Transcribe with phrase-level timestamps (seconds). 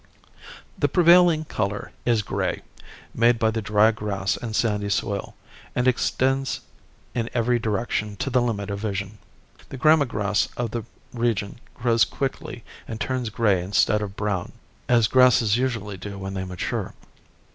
[0.79, 2.63] The prevailing color is gray,
[3.13, 5.35] made by the dry grass and sandy soil,
[5.75, 6.61] and extends
[7.13, 9.19] in every direction to the limit of vision.
[9.69, 10.87] The gramma grass of the and
[11.21, 14.53] region grows quickly and turns gray instead of brown,
[14.89, 16.95] as grasses usually do when they mature.